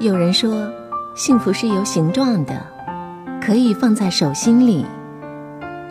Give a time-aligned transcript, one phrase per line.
[0.00, 0.70] 有人说，
[1.14, 2.54] 幸福是有形状的，
[3.40, 4.84] 可以放在手心里；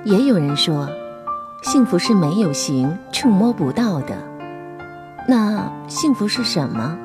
[0.06, 0.88] 也有人说，
[1.62, 4.16] 幸福是没有形、触摸不到的。
[5.28, 6.98] 那幸福是什么？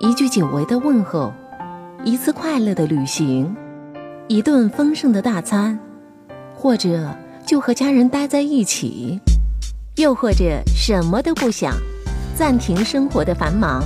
[0.00, 1.32] 一句久违的问候，
[2.02, 3.54] 一次快乐的旅行，
[4.26, 5.78] 一顿丰盛的大餐，
[6.56, 7.14] 或者
[7.46, 9.20] 就和家人待在一起，
[9.96, 11.74] 又或者什么都不想，
[12.34, 13.82] 暂停生活的繁忙。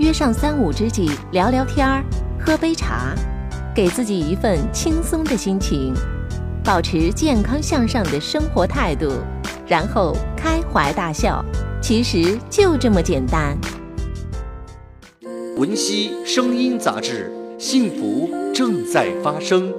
[0.00, 2.02] 约上三五知己聊聊天儿，
[2.38, 3.14] 喝杯茶，
[3.74, 5.92] 给自己一份轻松的心情，
[6.64, 9.12] 保持健康向上的生活态度，
[9.66, 11.44] 然后开怀大笑。
[11.82, 13.54] 其实就这么简单。
[15.58, 19.70] 文熙声音杂志，幸福正在发生。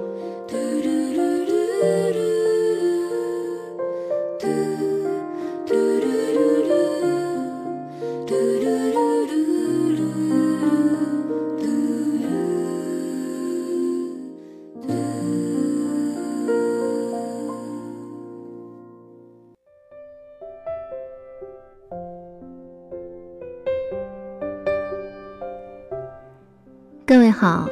[27.32, 27.66] 好，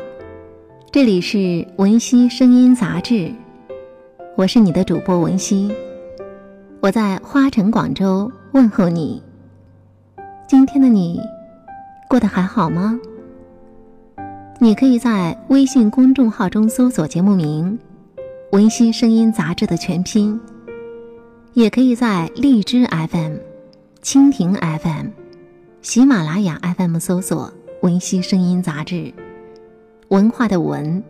[0.91, 3.30] 这里是文熙声音杂志，
[4.36, 5.70] 我是你的主播文熙，
[6.80, 9.22] 我在花城广州问候你。
[10.48, 11.20] 今天的你
[12.08, 12.98] 过得还好吗？
[14.58, 17.78] 你可以在微信公众号中搜索节目名
[18.52, 20.41] “文熙声音杂志”的全拼，
[21.52, 23.34] 也可以在荔枝 FM、
[24.02, 25.08] 蜻蜓 FM、
[25.83, 27.52] 喜马拉雅 FM 搜索
[27.83, 29.12] “文熙声音杂志”。
[30.11, 31.00] 文化的文，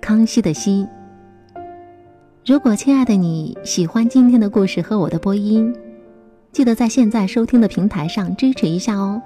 [0.00, 0.86] 康熙的熙。
[2.46, 5.76] 如果亲爱的你喜欢今天的故事和我的播音，
[6.50, 9.20] 记得在现在收听的平台上支持一下哦，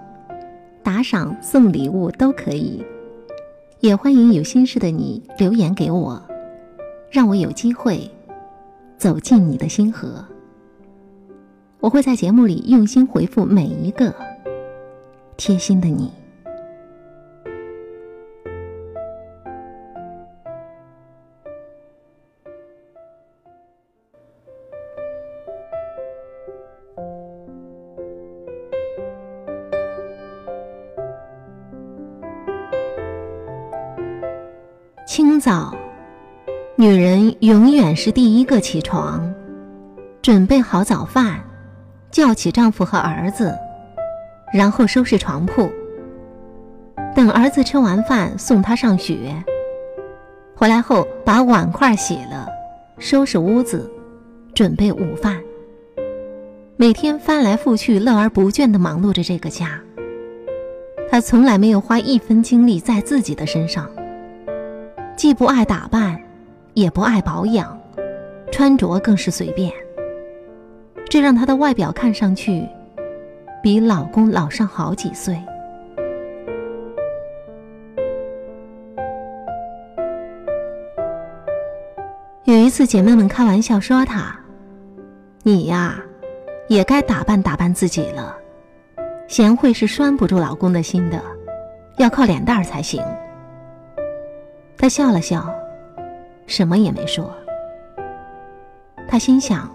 [0.82, 2.84] 打赏送礼物都可以。
[3.78, 6.20] 也欢迎有心事的你留言给我，
[7.08, 8.10] 让我有机会
[8.98, 10.24] 走进你的心河。
[11.78, 14.12] 我会在节目里用心回复每一个
[15.36, 16.10] 贴心的你。
[35.42, 35.74] 早，
[36.76, 39.34] 女人永远是第一个起床，
[40.22, 41.40] 准备好早饭，
[42.12, 43.52] 叫起丈夫和儿子，
[44.54, 45.68] 然后收拾床铺。
[47.16, 49.34] 等儿子吃完饭送他上学，
[50.54, 52.48] 回来后把碗筷洗了，
[52.98, 53.90] 收拾屋子，
[54.54, 55.40] 准备午饭。
[56.76, 59.80] 每天翻来覆去，乐而不倦地忙碌着这个家。
[61.10, 63.90] 她从来没有花一分精力在自己的身上。
[65.22, 66.20] 既不爱打扮，
[66.74, 67.80] 也不爱保养，
[68.50, 69.72] 穿着更是随便。
[71.08, 72.66] 这让她的外表看上去
[73.62, 75.40] 比老公老上好几岁。
[82.42, 84.36] 有一次，姐妹们开玩笑说：“她，
[85.44, 86.02] 你呀，
[86.66, 88.36] 也该打扮打扮自己了。
[89.28, 91.22] 贤惠是拴不住老公的心的，
[91.98, 93.00] 要靠脸蛋儿才行。”
[94.82, 95.48] 他笑了笑，
[96.48, 97.32] 什么也没说。
[99.06, 99.70] 他心想：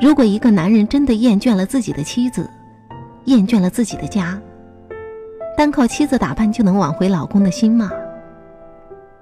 [0.00, 2.48] 如果一个男人真的厌倦了自己的妻子，
[3.26, 4.40] 厌倦了自己的家，
[5.58, 7.92] 单靠妻子打扮就能挽回老公的心吗？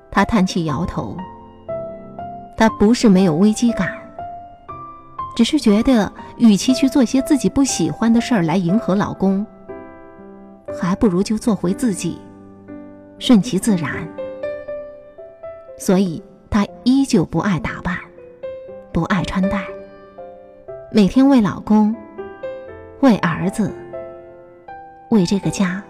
[0.08, 1.16] 他叹气摇头。
[2.56, 3.92] 他不是没有危机感，
[5.34, 9.44] 只是觉得，与其去做些自己不喜欢的事儿来迎合老公，
[10.80, 12.20] 还不如就做回自己，
[13.18, 14.06] 顺其自然。
[15.84, 17.94] 所以，她依旧不爱打扮，
[18.90, 19.66] 不爱穿戴，
[20.90, 21.94] 每天为老公、
[23.00, 23.70] 为儿子、
[25.10, 25.84] 为这个家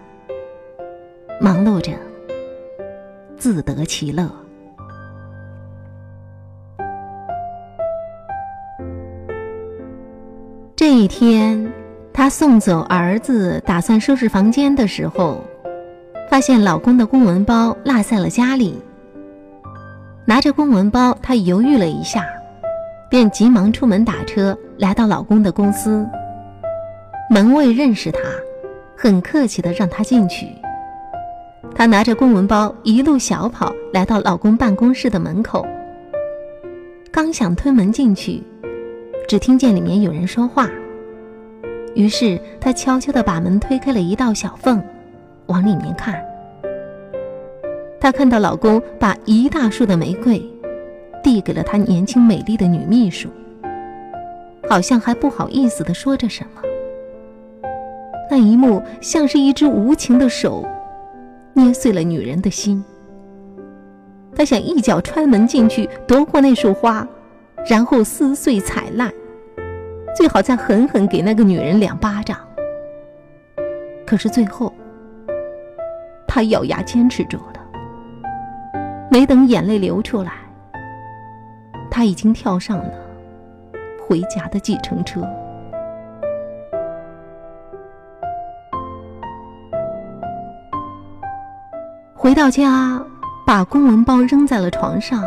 [1.39, 1.93] 忙碌着，
[3.37, 4.29] 自得其乐。
[10.75, 11.71] 这一天，
[12.11, 15.41] 她送走儿子，打算收拾房间的时候，
[16.29, 18.77] 发现老公的公文包落在了家里。
[20.27, 22.25] 拿着公文包，她犹豫了一下，
[23.07, 26.03] 便急忙出门打车，来到老公的公司。
[27.29, 28.19] 门卫认识她，
[28.97, 30.47] 很客气地让她进去。
[31.75, 35.63] 她拿着公文包，一路小跑来到老公办公室的门口。
[37.11, 38.41] 刚想推门进去，
[39.27, 40.67] 只听见里面有人说话。
[41.93, 44.83] 于是她悄悄地把门推开了一道小缝，
[45.45, 46.19] 往里面看。
[48.05, 50.39] 她看到老公把一大束的玫瑰
[51.23, 53.29] 递给了她年轻美丽的女秘书，
[54.69, 56.61] 好像还不好意思地说着什么。
[58.29, 60.63] 那一幕像是一只无情的手，
[61.53, 62.85] 捏碎了女人的心。
[64.35, 67.07] 她想一脚踹门进去夺过那束花，
[67.67, 69.11] 然后撕碎踩烂，
[70.15, 72.37] 最好再狠狠给那个女人两巴掌。
[74.05, 74.71] 可是最后，
[76.27, 77.54] 她咬牙坚持住了。
[79.09, 80.33] 没等眼泪流出来，
[81.89, 82.91] 她已经跳上了
[84.05, 85.25] 回家的计程车。
[92.13, 92.99] 回到家，
[93.45, 95.23] 把公文包扔在了床上，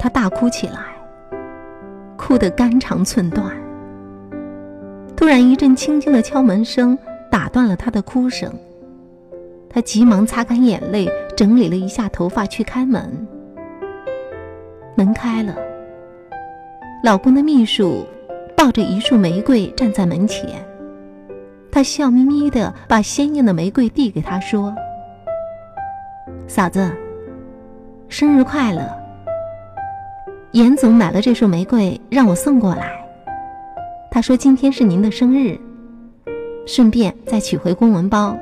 [0.00, 0.78] 他大哭起来，
[2.16, 3.54] 哭得肝肠寸断。
[5.14, 6.98] 突然，一阵轻轻的敲门声
[7.30, 8.50] 打断了他的哭声。
[9.68, 13.26] 他急忙擦干眼泪，整理了一下头发，去开门。
[14.96, 15.56] 门开了，
[17.02, 18.06] 老公的秘书
[18.56, 20.48] 抱着一束玫瑰站在门前。
[21.72, 24.72] 他笑眯眯的把鲜艳的玫瑰递给他，说。
[26.46, 26.90] 嫂子，
[28.08, 28.88] 生日快乐！
[30.52, 32.92] 严总买了这束玫瑰，让我送过来。
[34.08, 35.58] 他说今天是您的生日，
[36.64, 38.36] 顺便再取回公文包。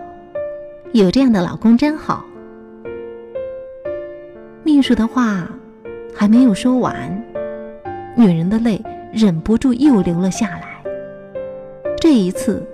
[0.92, 2.22] 有这样的老公真好。
[4.74, 5.46] 秘书的话
[6.14, 6.96] 还没有说完，
[8.16, 8.82] 女人的泪
[9.12, 10.82] 忍不住又流了下来。
[12.00, 12.66] 这一次，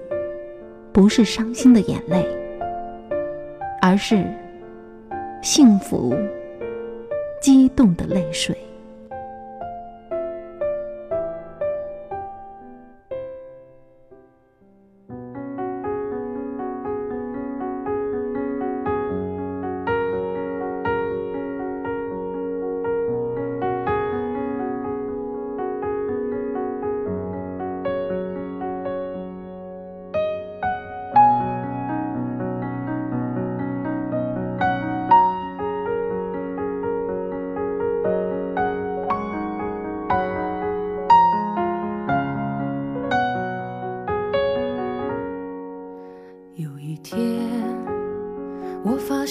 [0.92, 2.24] 不是伤心的眼泪，
[3.82, 4.24] 而是……
[5.42, 6.14] 幸福，
[7.42, 8.56] 激动的泪水。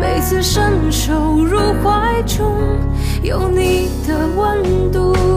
[0.00, 2.52] 每次伸手入怀中
[3.22, 5.31] 有你的温度。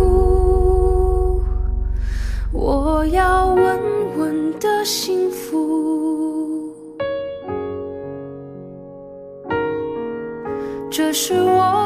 [0.00, 1.42] 苦。
[2.52, 3.78] 我要稳
[4.18, 6.74] 稳的幸福，
[10.90, 11.79] 这是我。